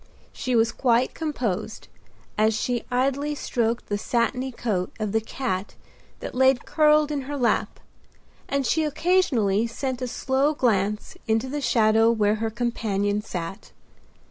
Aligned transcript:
She 0.33 0.55
was 0.55 0.71
quite 0.71 1.13
composed, 1.13 1.87
as 2.35 2.55
she 2.59 2.85
idly 2.89 3.35
stroked 3.35 3.85
the 3.85 3.99
satiny 3.99 4.51
coat 4.51 4.91
of 4.99 5.11
the 5.11 5.21
cat 5.21 5.75
that 6.21 6.33
lay 6.33 6.55
curled 6.55 7.11
in 7.11 7.21
her 7.29 7.37
lap, 7.37 7.79
and 8.49 8.65
she 8.65 8.83
occasionally 8.83 9.67
sent 9.67 10.01
a 10.01 10.07
slow 10.07 10.55
glance 10.55 11.17
into 11.27 11.47
the 11.47 11.61
shadow 11.61 12.09
where 12.09 12.37
her 12.41 12.49
companion 12.49 13.21
sat. 13.21 13.73